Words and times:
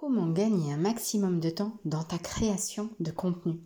Comment 0.00 0.28
gagner 0.28 0.72
un 0.72 0.78
maximum 0.78 1.40
de 1.40 1.50
temps 1.50 1.76
dans 1.84 2.02
ta 2.02 2.16
création 2.16 2.88
de 3.00 3.10
contenu 3.10 3.60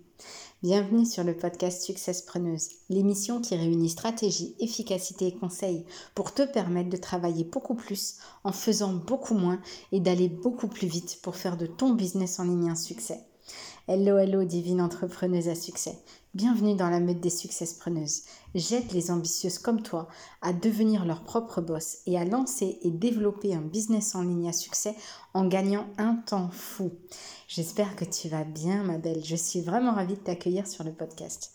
Bienvenue 0.65 1.07
sur 1.07 1.23
le 1.23 1.37
podcast 1.37 1.83
Success 1.83 2.23
Preneuse, 2.23 2.71
l'émission 2.91 3.41
qui 3.41 3.55
réunit 3.55 3.89
stratégie, 3.89 4.57
efficacité 4.59 5.29
et 5.29 5.37
conseils 5.37 5.87
pour 6.17 6.35
te 6.35 6.43
permettre 6.43 6.91
de 6.91 6.97
travailler 6.97 7.45
beaucoup 7.45 7.77
plus 7.77 8.17
en 8.43 8.51
faisant 8.51 8.95
beaucoup 8.95 9.35
moins 9.35 9.61
et 9.93 10.01
d'aller 10.01 10.29
beaucoup 10.29 10.67
plus 10.67 10.89
vite 10.89 11.21
pour 11.23 11.37
faire 11.37 11.57
de 11.57 11.67
ton 11.67 11.95
business 11.95 12.41
en 12.41 12.45
ligne 12.47 12.69
un 12.69 12.75
succès. 12.75 13.21
Hello, 13.87 14.19
hello, 14.19 14.43
divine 14.43 14.81
entrepreneuse 14.81 15.49
à 15.49 15.55
succès. 15.55 16.01
Bienvenue 16.35 16.75
dans 16.75 16.91
la 16.91 16.99
meute 16.99 17.21
des 17.21 17.31
successpreneuses. 17.31 18.23
J'aide 18.57 18.91
les 18.91 19.13
ambitieuses 19.13 19.59
comme 19.59 19.83
toi 19.83 20.09
à 20.43 20.53
devenir 20.53 21.05
leur 21.05 21.23
propre 21.23 21.61
boss 21.61 21.99
et 22.07 22.19
à 22.19 22.25
lancer 22.25 22.81
et 22.83 22.91
développer 22.91 23.55
un 23.55 23.61
business 23.61 24.17
en 24.17 24.23
ligne 24.23 24.49
à 24.49 24.53
succès 24.53 24.97
en 25.33 25.47
gagnant 25.47 25.87
un 25.97 26.17
temps 26.17 26.51
fou. 26.51 26.91
J'espère 27.47 27.95
que 27.95 28.05
tu 28.05 28.29
vas 28.29 28.43
bien, 28.43 28.83
ma 28.83 28.99
belle. 28.99 29.25
Je 29.25 29.37
suis 29.37 29.61
vraiment 29.61 29.93
ravie 29.93 30.15
de 30.17 30.19
t'accueillir 30.19 30.67
sur 30.67 30.83
le 30.83 30.93
podcast. 30.93 31.53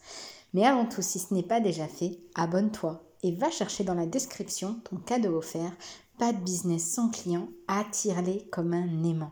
Mais 0.54 0.66
avant 0.66 0.86
tout, 0.86 1.02
si 1.02 1.20
ce 1.20 1.34
n'est 1.34 1.44
pas 1.44 1.60
déjà 1.60 1.86
fait, 1.86 2.18
abonne-toi 2.36 3.04
et 3.22 3.34
va 3.34 3.52
chercher 3.52 3.84
dans 3.84 3.96
la 3.96 4.06
description 4.06 4.80
ton 4.90 4.96
cadeau 4.96 5.36
offert. 5.36 5.74
Pas 6.18 6.32
de 6.32 6.40
business 6.40 6.90
sans 6.90 7.10
client, 7.10 7.50
attire-les 7.68 8.48
comme 8.50 8.74
un 8.74 9.04
aimant. 9.04 9.32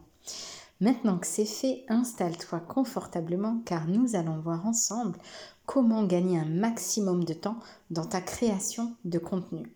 Maintenant 0.79 1.17
que 1.17 1.25
c'est 1.25 1.45
fait, 1.45 1.85
installe-toi 1.87 2.59
confortablement 2.59 3.61
car 3.65 3.87
nous 3.87 4.15
allons 4.15 4.39
voir 4.39 4.65
ensemble 4.67 5.17
comment 5.65 6.03
gagner 6.03 6.39
un 6.39 6.45
maximum 6.45 7.23
de 7.23 7.33
temps 7.33 7.57
dans 7.89 8.05
ta 8.05 8.21
création 8.21 8.95
de 9.03 9.17
contenu. 9.17 9.71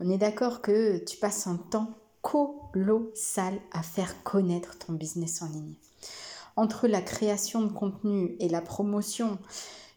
On 0.00 0.08
est 0.08 0.18
d'accord 0.18 0.62
que 0.62 0.98
tu 1.04 1.16
passes 1.16 1.48
un 1.48 1.56
temps 1.56 1.90
colossal 2.22 3.58
à 3.72 3.82
faire 3.82 4.22
connaître 4.22 4.78
ton 4.78 4.92
business 4.92 5.42
en 5.42 5.48
ligne. 5.48 5.74
Entre 6.54 6.86
la 6.86 7.02
création 7.02 7.62
de 7.62 7.72
contenu 7.72 8.36
et 8.38 8.48
la 8.48 8.60
promotion 8.60 9.38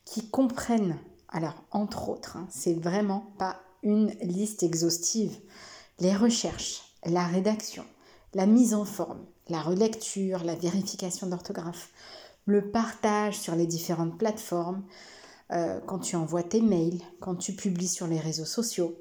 qui 0.05 0.29
comprennent, 0.29 0.97
alors 1.29 1.63
entre 1.71 2.09
autres, 2.09 2.37
hein, 2.37 2.47
c'est 2.49 2.73
vraiment 2.73 3.31
pas 3.37 3.59
une 3.83 4.09
liste 4.21 4.63
exhaustive, 4.63 5.37
les 5.99 6.15
recherches, 6.15 6.81
la 7.05 7.25
rédaction, 7.25 7.85
la 8.33 8.45
mise 8.45 8.73
en 8.73 8.85
forme, 8.85 9.25
la 9.49 9.61
relecture, 9.61 10.43
la 10.43 10.55
vérification 10.55 11.27
d'orthographe, 11.27 11.91
le 12.45 12.71
partage 12.71 13.37
sur 13.37 13.55
les 13.55 13.67
différentes 13.67 14.17
plateformes, 14.17 14.83
euh, 15.51 15.79
quand 15.85 15.99
tu 15.99 16.15
envoies 16.15 16.43
tes 16.43 16.61
mails, 16.61 17.01
quand 17.19 17.35
tu 17.35 17.53
publies 17.53 17.87
sur 17.87 18.07
les 18.07 18.19
réseaux 18.19 18.45
sociaux, 18.45 18.95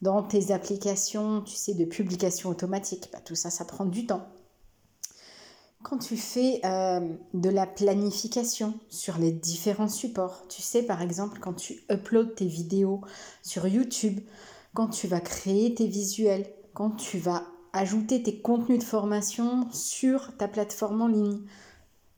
dans 0.00 0.22
tes 0.22 0.52
applications, 0.52 1.42
tu 1.42 1.56
sais, 1.56 1.74
de 1.74 1.84
publication 1.84 2.50
automatique, 2.50 3.08
bah, 3.12 3.18
tout 3.24 3.34
ça, 3.34 3.50
ça 3.50 3.64
prend 3.64 3.84
du 3.84 4.06
temps. 4.06 4.26
Quand 5.82 5.98
tu 5.98 6.16
fais 6.16 6.60
euh, 6.64 7.14
de 7.34 7.50
la 7.50 7.66
planification 7.66 8.74
sur 8.88 9.18
les 9.18 9.32
différents 9.32 9.88
supports, 9.88 10.46
tu 10.48 10.62
sais, 10.62 10.82
par 10.82 11.02
exemple, 11.02 11.38
quand 11.40 11.54
tu 11.54 11.82
uploads 11.90 12.34
tes 12.34 12.46
vidéos 12.46 13.00
sur 13.42 13.66
YouTube, 13.66 14.20
quand 14.74 14.88
tu 14.88 15.08
vas 15.08 15.20
créer 15.20 15.74
tes 15.74 15.86
visuels, 15.86 16.46
quand 16.74 16.90
tu 16.90 17.18
vas 17.18 17.44
ajouter 17.72 18.22
tes 18.22 18.40
contenus 18.40 18.78
de 18.78 18.84
formation 18.84 19.68
sur 19.72 20.36
ta 20.36 20.48
plateforme 20.48 21.02
en 21.02 21.08
ligne. 21.08 21.40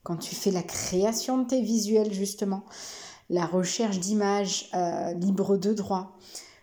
Quand 0.02 0.16
tu 0.16 0.34
fais 0.34 0.50
la 0.50 0.62
création 0.62 1.38
de 1.38 1.48
tes 1.48 1.62
visuels, 1.62 2.12
justement, 2.12 2.64
la 3.28 3.46
recherche 3.46 3.98
d'images 3.98 4.70
euh, 4.74 5.12
libres 5.14 5.56
de 5.56 5.72
droit, 5.72 6.16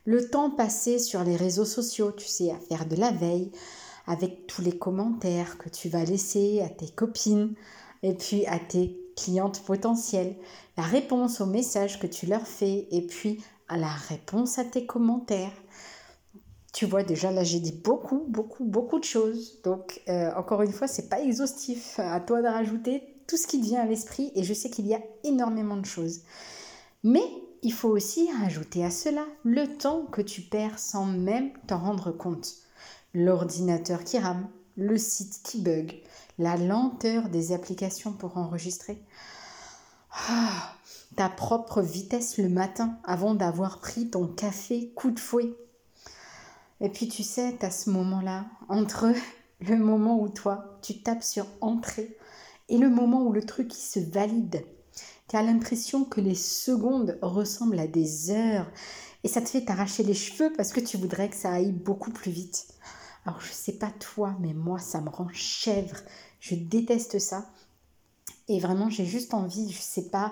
le 0.06 0.30
temps 0.30 0.50
passé 0.50 1.00
sur 1.00 1.24
les 1.24 1.36
réseaux 1.36 1.66
sociaux, 1.66 2.12
tu 2.12 2.26
sais, 2.26 2.52
à 2.52 2.60
faire 2.60 2.86
de 2.86 2.96
la 2.96 3.12
veille, 3.12 3.52
avec 4.08 4.48
tous 4.48 4.62
les 4.62 4.78
commentaires 4.78 5.58
que 5.58 5.70
tu 5.70 5.90
vas 5.90 6.06
laisser 6.06 6.62
à 6.62 6.70
tes 6.70 6.90
copines 6.90 7.54
et 8.04 8.14
puis 8.14 8.46
à 8.46 8.58
tes 8.58 8.98
clientes 9.18 9.64
potentielles, 9.66 10.38
la 10.78 10.84
réponse 10.84 11.42
aux 11.42 11.46
messages 11.46 12.00
que 12.00 12.08
tu 12.08 12.26
leur 12.26 12.48
fais 12.48 12.88
et 12.92 13.02
puis 13.02 13.44
à 13.68 13.78
la 13.78 13.92
réponse 13.92 14.60
à 14.60 14.64
tes 14.64 14.86
commentaires, 14.86 15.52
tu 16.78 16.86
vois, 16.86 17.02
déjà 17.02 17.32
là, 17.32 17.44
j'ai 17.44 17.60
dit 17.60 17.72
beaucoup, 17.72 18.24
beaucoup, 18.28 18.64
beaucoup 18.64 19.00
de 19.00 19.04
choses. 19.04 19.64
Donc, 19.64 20.00
euh, 20.10 20.32
encore 20.36 20.62
une 20.62 20.72
fois, 20.72 20.88
c'est 20.88 21.10
pas 21.10 21.20
exhaustif. 21.20 21.98
À 21.98 22.20
toi 22.20 22.44
de 22.44 22.48
rajouter 22.48 23.02
tout 23.26 23.36
ce 23.36 23.48
qui 23.48 23.60
te 23.60 23.66
vient 23.66 23.82
à 23.82 23.88
l'esprit 23.88 24.32
et 24.36 24.44
je 24.44 24.54
sais 24.54 24.70
qu'il 24.70 24.86
y 24.86 24.94
a 24.94 25.02
énormément 25.24 25.78
de 25.78 25.88
choses. 25.88 26.22
Mais 27.04 27.24
il 27.64 27.74
faut 27.74 27.90
aussi 27.90 28.30
rajouter 28.32 28.86
à 28.86 28.92
cela 28.92 29.26
le 29.44 29.66
temps 29.66 30.06
que 30.06 30.22
tu 30.22 30.44
perds 30.44 30.78
sans 30.78 31.08
même 31.08 31.50
t'en 31.66 31.80
rendre 31.80 32.12
compte. 32.12 32.54
L'ordinateur 33.16 34.04
qui 34.04 34.20
rame, 34.20 34.48
le 34.76 35.00
site 35.00 35.42
qui 35.44 35.62
bug, 35.62 36.00
la 36.38 36.58
lenteur 36.58 37.30
des 37.30 37.54
applications 37.54 38.14
pour 38.14 38.38
enregistrer. 38.38 39.02
Ah, 40.30 40.76
ta 41.16 41.28
propre 41.28 41.82
vitesse 41.82 42.38
le 42.38 42.50
matin 42.50 43.00
avant 43.04 43.34
d'avoir 43.34 43.80
pris 43.80 44.12
ton 44.12 44.28
café 44.28 44.92
coup 44.96 45.10
de 45.10 45.20
fouet 45.20 45.56
et 46.80 46.90
puis 46.90 47.08
tu 47.08 47.24
sais, 47.24 47.58
tu 47.60 47.66
ce 47.72 47.90
moment-là, 47.90 48.46
entre 48.70 49.12
le 49.62 49.78
moment 49.78 50.20
où 50.22 50.30
toi, 50.30 50.80
tu 50.82 51.02
tapes 51.02 51.24
sur 51.24 51.48
entrée 51.62 52.18
et 52.70 52.78
le 52.78 52.90
moment 52.90 53.24
où 53.24 53.34
le 53.34 53.46
truc 53.46 53.74
il 53.74 53.82
se 53.82 54.00
valide. 54.00 54.66
Tu 55.28 55.36
as 55.36 55.44
l'impression 55.44 56.06
que 56.06 56.22
les 56.22 56.36
secondes 56.36 57.18
ressemblent 57.22 57.80
à 57.80 57.88
des 57.88 58.32
heures 58.32 58.72
et 59.24 59.28
ça 59.28 59.42
te 59.42 59.50
fait 59.50 59.66
t'arracher 59.66 60.04
les 60.04 60.14
cheveux 60.14 60.54
parce 60.56 60.72
que 60.72 60.80
tu 60.80 60.98
voudrais 60.98 61.30
que 61.30 61.36
ça 61.36 61.52
aille 61.52 61.72
beaucoup 61.72 62.12
plus 62.12 62.32
vite. 62.32 62.68
Alors 63.26 63.42
je 63.42 63.52
sais 63.52 63.74
pas 63.74 63.92
toi, 64.00 64.36
mais 64.40 64.54
moi 64.54 64.80
ça 64.80 65.02
me 65.02 65.10
rend 65.10 65.28
chèvre. 65.34 65.98
Je 66.40 66.56
déteste 66.56 67.20
ça. 67.20 67.50
Et 68.48 68.60
vraiment, 68.60 68.90
j'ai 68.90 69.06
juste 69.06 69.34
envie, 69.34 69.70
je 69.72 69.82
sais 69.82 70.10
pas, 70.10 70.32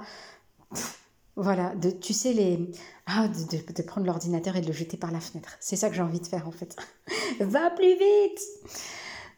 voilà, 1.36 1.76
de, 1.76 1.90
tu 1.90 2.14
sais, 2.14 2.34
les... 2.34 2.72
Ah, 3.08 3.28
de, 3.28 3.82
prendre 3.82 4.08
l'ordinateur 4.08 4.56
et 4.56 4.62
de 4.62 4.68
le 4.68 4.74
jeter 4.74 4.98
par 4.98 5.12
la 5.12 5.20
fenêtre. 5.20 5.58
C'est 5.60 5.76
ça 5.76 5.90
que 5.90 5.96
j'ai 5.96 6.02
envie 6.02 6.20
de 6.20 6.28
faire 6.28 6.48
en 6.48 6.52
fait. 6.52 6.76
Va 7.40 7.70
plus 7.72 7.98
vite 7.98 8.40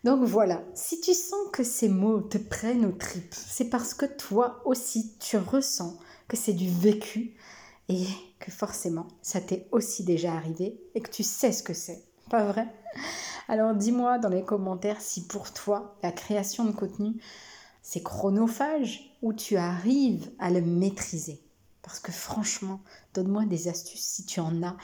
Donc 0.03 0.23
voilà, 0.23 0.63
si 0.73 1.01
tu 1.01 1.13
sens 1.13 1.47
que 1.51 1.63
ces 1.63 1.89
mots 1.89 2.21
te 2.21 2.37
prennent 2.37 2.85
aux 2.85 2.91
tripes, 2.91 3.33
c'est 3.33 3.69
parce 3.69 3.93
que 3.93 4.05
toi 4.05 4.61
aussi, 4.65 5.17
tu 5.19 5.37
ressens 5.37 5.97
que 6.27 6.37
c'est 6.37 6.53
du 6.53 6.69
vécu 6.69 7.35
et 7.89 8.05
que 8.39 8.51
forcément, 8.51 9.07
ça 9.21 9.41
t'est 9.41 9.67
aussi 9.71 10.03
déjà 10.03 10.33
arrivé 10.33 10.79
et 10.93 11.01
que 11.01 11.09
tu 11.09 11.23
sais 11.23 11.51
ce 11.51 11.63
que 11.63 11.73
c'est. 11.73 12.03
Pas 12.29 12.51
vrai? 12.51 12.67
Alors 13.47 13.73
dis-moi 13.73 14.19
dans 14.19 14.29
les 14.29 14.43
commentaires 14.43 15.01
si 15.01 15.25
pour 15.25 15.51
toi, 15.53 15.97
la 16.03 16.11
création 16.11 16.65
de 16.65 16.71
contenu, 16.71 17.21
c'est 17.81 18.03
chronophage 18.03 19.17
ou 19.21 19.33
tu 19.33 19.55
arrives 19.55 20.29
à 20.37 20.51
le 20.51 20.61
maîtriser. 20.61 21.41
Parce 21.87 22.01
que 22.01 22.11
franchement, 22.11 22.81
donne-moi 23.13 23.45
des 23.45 23.69
astuces 23.69 24.03
si 24.03 24.25
tu 24.25 24.41
en 24.41 24.61
as. 24.61 24.75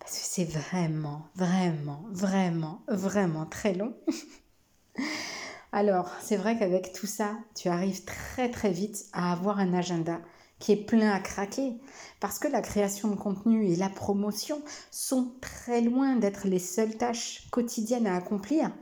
Parce 0.00 0.18
que 0.18 0.24
c'est 0.24 0.44
vraiment, 0.44 1.22
vraiment, 1.36 2.04
vraiment, 2.10 2.82
vraiment 2.88 3.46
très 3.46 3.72
long. 3.72 3.94
Alors, 5.72 6.10
c'est 6.20 6.36
vrai 6.36 6.58
qu'avec 6.58 6.92
tout 6.92 7.06
ça, 7.06 7.36
tu 7.54 7.68
arrives 7.68 8.04
très 8.04 8.50
très 8.50 8.72
vite 8.72 9.06
à 9.12 9.30
avoir 9.30 9.60
un 9.60 9.72
agenda 9.74 10.20
qui 10.58 10.72
est 10.72 10.84
plein 10.84 11.12
à 11.12 11.20
craquer. 11.20 11.74
Parce 12.18 12.40
que 12.40 12.48
la 12.48 12.62
création 12.62 13.10
de 13.10 13.14
contenu 13.14 13.68
et 13.68 13.76
la 13.76 13.88
promotion 13.88 14.60
sont 14.90 15.32
très 15.40 15.80
loin 15.80 16.16
d'être 16.16 16.48
les 16.48 16.58
seules 16.58 16.96
tâches 16.96 17.46
quotidiennes 17.52 18.08
à 18.08 18.16
accomplir, 18.16 18.72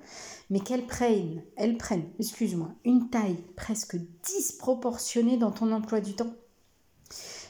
mais 0.49 0.61
qu'elles 0.61 0.87
prennent, 0.87 1.45
elles 1.59 1.77
prennent, 1.77 2.09
excuse-moi, 2.19 2.71
une 2.87 3.11
taille 3.11 3.45
presque 3.57 3.99
disproportionnée 4.23 5.37
dans 5.37 5.53
ton 5.53 5.71
emploi 5.71 6.01
du 6.01 6.15
temps. 6.15 6.33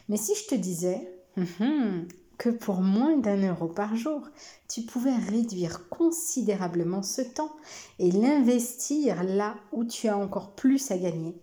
Mais 0.09 0.17
si 0.17 0.35
je 0.35 0.47
te 0.47 0.55
disais 0.55 1.11
hum, 1.37 2.07
que 2.39 2.49
pour 2.51 2.81
moins 2.81 3.17
d'un 3.17 3.49
euro 3.49 3.69
par 3.69 3.97
jour, 3.97 4.23
tu 4.69 4.83
pouvais 4.83 5.15
réduire 5.15 5.89
considérablement 5.89 7.03
ce 7.03 7.23
temps 7.23 7.55
et 7.99 8.11
l'investir 8.11 9.23
là 9.25 9.57
où 9.73 9.85
tu 9.85 10.09
as 10.09 10.17
encore 10.17 10.55
plus 10.55 10.91
à 10.91 10.99
gagner. 10.99 11.37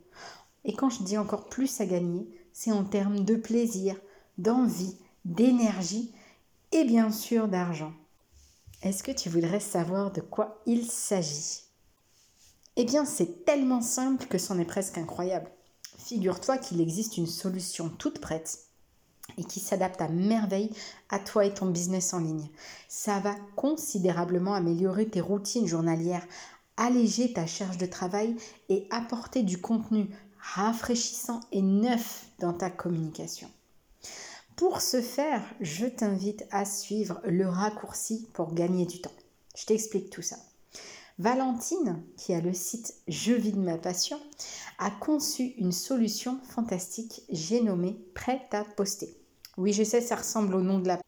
Et 0.64 0.74
quand 0.74 0.90
je 0.90 1.04
dis 1.04 1.18
encore 1.18 1.46
plus 1.46 1.80
à 1.82 1.86
gagner, 1.86 2.28
c'est 2.54 2.72
en 2.72 2.84
termes 2.84 3.24
de 3.24 3.36
plaisir, 3.36 3.96
d'envie, 4.38 4.96
d'énergie 5.26 6.14
et 6.72 6.86
bien 6.86 7.12
sûr 7.12 7.48
d'argent. 7.48 7.94
Est-ce 8.82 9.04
que 9.04 9.12
tu 9.12 9.30
voudrais 9.30 9.60
savoir 9.60 10.12
de 10.12 10.22
quoi 10.22 10.62
il 10.66 10.86
s'agit? 10.86 11.64
Eh 12.78 12.86
bien, 12.86 13.06
c'est 13.06 13.46
tellement 13.46 13.82
simple 13.82 14.28
que 14.28 14.38
c'en 14.38 14.60
est 14.60 14.66
presque 14.66 14.98
incroyable. 14.98 15.50
Figure-toi 15.98 16.58
qu'il 16.58 16.82
existe 16.82 17.18
une 17.18 17.28
solution 17.28 17.90
toute 17.90 18.20
prête 18.20 18.60
et 19.38 19.44
qui 19.44 19.60
s'adapte 19.60 20.02
à 20.02 20.08
merveille 20.08 20.70
à 21.10 21.20
toi 21.20 21.46
et 21.46 21.54
ton 21.54 21.68
business 21.68 22.14
en 22.14 22.20
ligne. 22.20 22.50
Ça 22.88 23.20
va 23.20 23.36
considérablement 23.56 24.54
améliorer 24.54 25.08
tes 25.08 25.22
routines 25.22 25.68
journalières, 25.68 26.26
alléger 26.78 27.34
ta 27.34 27.46
charge 27.46 27.78
de 27.78 27.86
travail 27.86 28.36
et 28.70 28.88
apporter 28.92 29.44
du 29.44 29.60
contenu 29.60 30.10
rafraîchissant 30.40 31.40
et 31.52 31.62
neuf 31.62 32.28
dans 32.40 32.54
ta 32.54 32.70
communication. 32.70 33.50
Pour 34.56 34.80
ce 34.80 35.02
faire, 35.02 35.42
je 35.60 35.86
t'invite 35.86 36.46
à 36.52 36.64
suivre 36.64 37.20
le 37.26 37.48
raccourci 37.48 38.28
pour 38.34 38.54
gagner 38.54 38.86
du 38.86 39.02
temps. 39.02 39.12
Je 39.58 39.66
t'explique 39.66 40.10
tout 40.10 40.22
ça. 40.22 40.38
Valentine, 41.18 42.04
qui 42.18 42.34
a 42.34 42.42
le 42.42 42.54
site 42.54 42.94
Je 43.08 43.34
vis 43.34 43.54
de 43.54 43.60
ma 43.60 43.78
passion, 43.78 44.20
a 44.78 44.92
conçu 44.92 45.54
une 45.58 45.72
solution 45.72 46.40
fantastique, 46.50 47.24
j'ai 47.30 47.62
nommé 47.62 47.98
Prête 48.14 48.54
à 48.54 48.64
poster. 48.64 49.18
Oui, 49.58 49.74
je 49.74 49.84
sais, 49.84 50.02
ça 50.02 50.16
ressemble 50.16 50.56
au 50.56 50.62
nom 50.62 50.80
de 50.80 50.88
la 50.88 51.00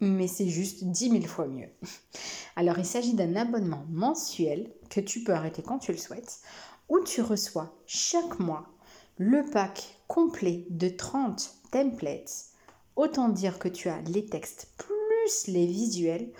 mais 0.00 0.28
c'est 0.28 0.48
juste 0.48 0.84
10 0.84 1.10
000 1.10 1.22
fois 1.24 1.46
mieux. 1.46 1.70
Alors, 2.56 2.78
il 2.78 2.84
s'agit 2.84 3.14
d'un 3.14 3.34
abonnement 3.36 3.86
mensuel 3.88 4.70
que 4.90 5.00
tu 5.00 5.24
peux 5.24 5.32
arrêter 5.32 5.62
quand 5.62 5.78
tu 5.78 5.92
le 5.92 5.98
souhaites, 5.98 6.40
où 6.88 7.00
tu 7.00 7.22
reçois 7.22 7.74
chaque 7.86 8.38
mois 8.38 8.68
le 9.16 9.42
pack 9.50 9.98
complet 10.06 10.66
de 10.70 10.88
30 10.88 11.50
templates. 11.70 12.46
Autant 12.94 13.28
dire 13.28 13.58
que 13.58 13.68
tu 13.68 13.88
as 13.88 14.00
les 14.02 14.26
textes 14.26 14.68
plus 14.76 15.46
les 15.48 15.66
visuels 15.66 16.30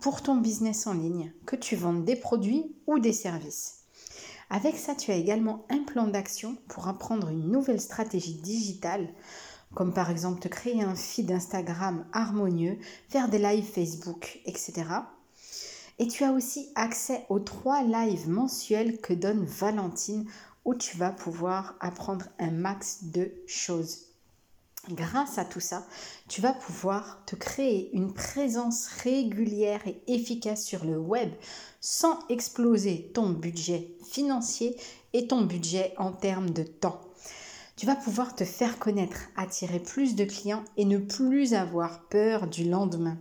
pour 0.00 0.22
ton 0.22 0.36
business 0.36 0.86
en 0.86 0.94
ligne, 0.94 1.32
que 1.46 1.56
tu 1.56 1.76
vendes 1.76 2.04
des 2.04 2.16
produits 2.16 2.74
ou 2.86 2.98
des 2.98 3.12
services. 3.12 3.83
Avec 4.54 4.76
ça, 4.76 4.94
tu 4.94 5.10
as 5.10 5.16
également 5.16 5.66
un 5.68 5.82
plan 5.82 6.06
d'action 6.06 6.56
pour 6.68 6.86
apprendre 6.86 7.28
une 7.28 7.50
nouvelle 7.50 7.80
stratégie 7.80 8.36
digitale, 8.36 9.12
comme 9.74 9.92
par 9.92 10.12
exemple 10.12 10.38
te 10.38 10.46
créer 10.46 10.80
un 10.80 10.94
feed 10.94 11.32
Instagram 11.32 12.06
harmonieux, 12.12 12.78
faire 13.08 13.28
des 13.28 13.40
lives 13.40 13.64
Facebook, 13.64 14.38
etc. 14.44 14.84
Et 15.98 16.06
tu 16.06 16.22
as 16.22 16.30
aussi 16.30 16.68
accès 16.76 17.26
aux 17.30 17.40
trois 17.40 17.82
lives 17.82 18.28
mensuels 18.28 19.00
que 19.00 19.12
donne 19.12 19.44
Valentine 19.44 20.24
où 20.64 20.76
tu 20.76 20.96
vas 20.98 21.10
pouvoir 21.10 21.74
apprendre 21.80 22.26
un 22.38 22.52
max 22.52 23.06
de 23.06 23.32
choses. 23.48 24.13
Grâce 24.90 25.38
à 25.38 25.46
tout 25.46 25.60
ça, 25.60 25.86
tu 26.28 26.42
vas 26.42 26.52
pouvoir 26.52 27.24
te 27.24 27.36
créer 27.36 27.88
une 27.94 28.12
présence 28.12 28.86
régulière 28.86 29.80
et 29.86 30.02
efficace 30.08 30.62
sur 30.62 30.84
le 30.84 30.98
web 30.98 31.30
sans 31.80 32.18
exploser 32.28 33.10
ton 33.14 33.30
budget 33.30 33.92
financier 34.10 34.76
et 35.14 35.26
ton 35.26 35.42
budget 35.42 35.94
en 35.96 36.12
termes 36.12 36.50
de 36.50 36.64
temps. 36.64 37.00
Tu 37.76 37.86
vas 37.86 37.96
pouvoir 37.96 38.36
te 38.36 38.44
faire 38.44 38.78
connaître, 38.78 39.20
attirer 39.36 39.80
plus 39.80 40.16
de 40.16 40.24
clients 40.24 40.64
et 40.76 40.84
ne 40.84 40.98
plus 40.98 41.54
avoir 41.54 42.06
peur 42.08 42.46
du 42.46 42.68
lendemain. 42.68 43.16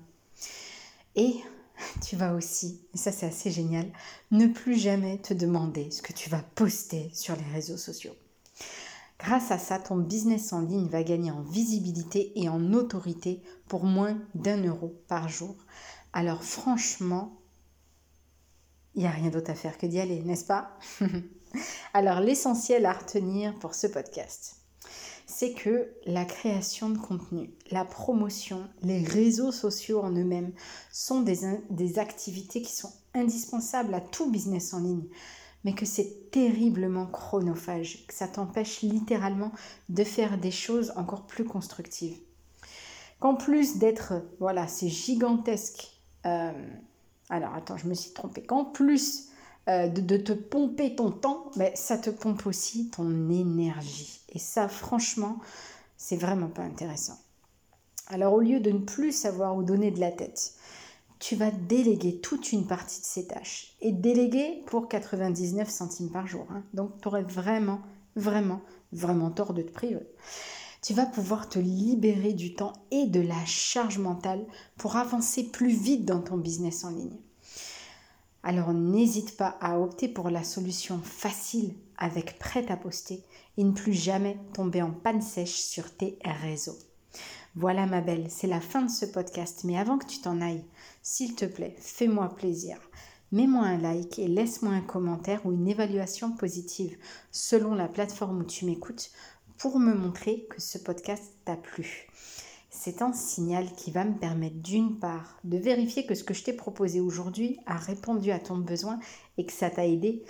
Et 1.16 1.36
tu 2.06 2.18
vas 2.18 2.33
aussi, 2.33 2.81
et 2.94 2.98
ça 2.98 3.13
c'est 3.13 3.27
assez 3.27 3.51
génial, 3.51 3.89
ne 4.31 4.48
plus 4.48 4.77
jamais 4.77 5.18
te 5.19 5.33
demander 5.33 5.92
ce 5.92 6.01
que 6.01 6.13
tu 6.13 6.30
vas 6.30 6.44
poster 6.56 7.09
sur 7.13 7.38
les 7.38 7.54
réseaux 7.54 7.77
sociaux. 7.77 8.16
Grâce 9.24 9.52
à 9.52 9.58
ça, 9.58 9.80
ton 9.80 9.96
business 9.96 10.52
en 10.52 10.60
ligne 10.60 10.90
va 10.90 11.02
gagner 11.02 11.31
en 11.31 11.44
visibilité 11.44 12.34
et 12.36 12.50
en 12.50 12.74
autorité 12.74 13.42
pour 13.70 13.86
moins 13.86 14.20
d'un 14.36 14.62
euro 14.62 15.02
par 15.08 15.30
jour. 15.30 15.56
Alors 16.12 16.44
franchement, 16.44 17.40
il 18.96 19.04
n'y 19.04 19.08
a 19.08 19.12
rien 19.12 19.30
d'autre 19.30 19.50
à 19.50 19.56
faire 19.56 19.78
que 19.78 19.86
d'y 19.86 20.02
aller, 20.02 20.22
n'est-ce 20.24 20.44
pas? 20.44 20.78
Alors 21.94 22.20
l'essentiel 22.20 22.86
à 22.86 22.92
retenir 22.92 23.58
pour 23.60 23.75
ce 23.75 23.88
podcast, 23.88 24.58
c'est 25.26 25.54
que 25.54 25.94
la 26.06 26.26
création 26.26 26.90
de 26.90 26.98
contenu, 26.98 27.50
la 27.72 27.86
promotion, 27.86 28.68
les 28.81 29.06
réseaux 29.06 29.54
sociaux 29.54 30.02
en 30.02 30.12
eux-mêmes 30.12 30.52
sont 30.92 31.22
des, 31.22 31.40
des, 31.69 31.98
activités 31.98 32.62
qui 32.62 32.74
sont 32.74 32.92
indispensables 33.14 33.94
à 33.94 34.02
tout 34.02 34.30
business 34.30 34.74
en 34.74 34.80
ligne, 34.80 35.08
mais 35.63 35.74
que 35.74 35.86
c'est 35.86 36.31
terriblement 36.31 37.06
chronophage, 37.06 38.06
que 38.07 38.13
ça 38.13 38.27
t'empêche 38.27 38.81
littéralement 38.81 39.51
de 39.89 40.04
faire 40.04 40.38
des 40.38 40.51
choses 40.51 40.94
encore 40.95 41.25
plus 41.25 41.45
constructives. 41.45 42.18
Qu'en 43.19 43.36
plus 43.36 43.77
d'être, 43.77 44.13
voilà, 44.39 44.68
c'est 44.68 44.89
gigantesque. 44.89 45.92
Euh, 46.25 46.51
alors 47.30 47.54
attends, 47.54 47.77
je 47.77 47.88
me 47.88 47.94
suis 47.94 48.12
trompée. 48.12 48.44
Qu'en 48.44 48.65
plus 48.65 49.30
euh, 49.69 49.88
de, 49.88 50.18
te 50.18 50.33
pomper 50.33 50.94
ton 50.94 51.10
temps, 51.10 51.50
mais 51.56 51.71
ça 51.75 51.98
te 51.98 52.09
pompe 52.09 52.45
aussi 52.45 52.89
ton 52.89 53.30
énergie. 53.30 54.19
Et 54.33 54.39
ça, 54.39 54.68
franchement, 54.68 55.38
c'est 55.95 56.18
vraiment 56.18 56.50
pas 56.50 56.63
intéressant. 56.63 57.18
Alors 58.07 58.33
au 58.33 58.42
lieu 58.42 58.59
de 58.59 58.71
ne 58.71 58.80
plus 58.80 59.13
savoir 59.13 59.56
où 59.56 59.63
donner 59.63 59.89
de 59.89 60.01
la 60.01 60.12
tête, 60.12 60.56
tu 61.24 61.38
vas 61.38 61.52
déléguer 61.52 62.20
toute 62.20 62.52
une 62.52 62.68
partie 62.68 63.00
de 63.00 63.06
ces 63.06 63.28
tâches. 63.28 63.78
Et 63.80 63.94
déléguer 63.94 64.62
pour 64.66 64.90
99 64.90 65.70
centimes 65.70 66.12
par 66.12 66.28
jour. 66.28 66.46
Hein. 66.50 66.64
Donc 66.74 67.00
tu 67.02 67.08
aurais 67.08 67.24
vraiment, 67.24 67.80
vraiment, 68.18 68.60
vraiment 68.92 69.31
tort 69.31 69.54
de 69.54 69.62
te 69.62 69.72
priver. 69.72 70.06
Tu 70.81 70.94
vas 70.94 71.06
pouvoir 71.06 71.48
te 71.48 71.60
libérer 71.60 72.34
du 72.34 72.56
temps 72.56 72.74
et 72.92 73.06
de 73.06 73.22
la 73.22 73.46
charge 73.46 74.00
mentale 74.00 74.46
pour 74.75 74.98
avancer 74.98 75.44
plus 75.44 75.70
vite 75.70 76.04
dans 76.04 76.20
ton 76.20 76.36
business 76.36 76.84
en 76.84 76.90
ligne. 76.90 77.22
Alors 78.44 78.74
n'hésite 78.74 79.38
pas 79.38 79.58
à 79.62 79.80
opter 79.80 80.10
pour 80.10 80.30
la 80.30 80.44
solution 80.44 81.00
facile 81.00 81.74
avec 81.98 82.38
prêt 82.38 82.69
à 82.69 82.76
poster 82.76 83.24
et 83.56 83.64
ne 83.64 83.72
plus 83.72 83.94
jamais 83.94 84.38
tomber 84.54 84.81
en 84.81 84.92
panne 84.92 85.22
sèche 85.22 85.62
sur 85.62 85.90
tes 85.96 86.19
réseaux. 86.42 86.78
Voilà 87.56 87.86
ma 87.86 88.02
belle, 88.02 88.28
c'est 88.30 88.48
la 88.48 88.62
fin 88.62 88.82
de 88.82 88.90
ce 88.90 89.06
podcast, 89.06 89.64
mais 89.64 89.78
avant 89.78 89.98
que 89.98 90.08
tu 90.08 90.20
t'en 90.20 90.42
ailles, 90.42 90.66
s'il 91.02 91.36
te 91.36 91.46
plaît, 91.46 91.76
fais-moi 91.80 92.30
plaisir. 92.36 92.78
Mets-moi 93.32 93.66
un 93.66 93.78
like 93.78 94.20
et 94.20 94.28
laisse-moi 94.28 94.74
un 94.74 94.82
commentaire 94.82 95.46
ou 95.46 95.52
une 95.52 95.68
évaluation 95.68 96.32
positive 96.32 96.98
selon 97.32 97.76
la 97.76 97.88
plateforme 97.88 98.42
où 98.42 98.44
tu 98.44 98.66
m'écoutes 98.66 99.12
pour 99.58 99.80
me 99.80 99.94
montrer 99.94 100.48
que 100.50 100.62
ce 100.62 100.78
podcast 100.78 101.24
t'a 101.46 101.56
plu 101.56 102.08
c'est 102.76 103.04
un 103.04 103.14
signal 103.14 103.72
qui 103.74 103.92
va 103.92 104.04
me 104.04 104.18
permettre 104.18 104.58
d'une 104.58 104.98
part 104.98 105.38
de 105.44 105.58
vérifier 105.58 106.08
que 106.08 106.16
ce 106.16 106.24
que 106.24 106.34
je 106.34 106.44
t'ai 106.44 106.54
proposé 106.54 107.00
aujourd'hui 107.00 107.60
a 107.68 107.78
répondu 107.78 108.32
à 108.32 108.40
ton 108.40 108.58
besoin 108.58 109.00
et 109.38 109.46
que 109.46 109.54
ça 109.54 109.70
t'a 109.70 109.86
aidé. 109.86 110.26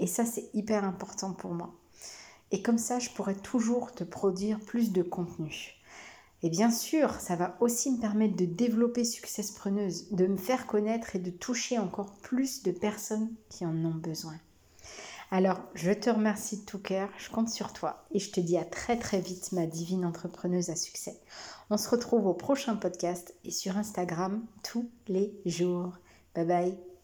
Et 0.00 0.08
ça, 0.08 0.24
c'est 0.26 0.50
hyper 0.52 0.84
important 0.84 1.32
pour 1.32 1.54
moi. 1.54 1.72
Et 2.50 2.60
comme 2.60 2.76
ça, 2.76 2.98
je 2.98 3.10
pourrais 3.10 3.36
toujours 3.36 3.92
te 3.92 4.02
produire 4.02 4.58
plus 4.60 4.92
de 4.92 5.02
contenu. 5.02 5.75
Et 6.46 6.48
bien 6.48 6.70
sûr, 6.70 7.10
ça 7.14 7.34
va 7.34 7.56
aussi 7.58 7.90
me 7.90 8.00
permettre 8.00 8.36
de 8.36 8.44
développer 8.44 9.04
Success 9.04 9.50
Preneuse, 9.50 10.12
de 10.12 10.28
me 10.28 10.36
faire 10.36 10.68
connaître 10.68 11.16
et 11.16 11.18
de 11.18 11.32
toucher 11.32 11.76
encore 11.76 12.12
plus 12.22 12.62
de 12.62 12.70
personnes 12.70 13.32
qui 13.48 13.66
en 13.66 13.74
ont 13.84 13.96
besoin. 13.96 14.36
Alors, 15.32 15.58
je 15.74 15.90
te 15.90 16.08
remercie 16.08 16.58
de 16.58 16.64
tout 16.64 16.78
cœur, 16.78 17.08
je 17.18 17.30
compte 17.30 17.48
sur 17.48 17.72
toi 17.72 18.06
et 18.12 18.20
je 18.20 18.30
te 18.30 18.38
dis 18.38 18.56
à 18.56 18.64
très 18.64 18.96
très 18.96 19.20
vite, 19.20 19.50
ma 19.50 19.66
divine 19.66 20.04
entrepreneuse 20.04 20.70
à 20.70 20.76
succès. 20.76 21.18
On 21.68 21.78
se 21.78 21.88
retrouve 21.88 22.28
au 22.28 22.34
prochain 22.34 22.76
podcast 22.76 23.34
et 23.44 23.50
sur 23.50 23.76
Instagram 23.76 24.40
tous 24.62 24.88
les 25.08 25.34
jours. 25.46 25.94
Bye 26.36 26.46
bye 26.46 26.95